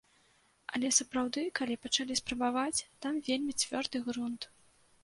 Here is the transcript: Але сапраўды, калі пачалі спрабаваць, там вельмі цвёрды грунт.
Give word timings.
Але 0.77 0.89
сапраўды, 0.99 1.43
калі 1.59 1.75
пачалі 1.83 2.17
спрабаваць, 2.21 2.85
там 3.05 3.13
вельмі 3.31 3.53
цвёрды 3.61 3.97
грунт. 4.11 4.53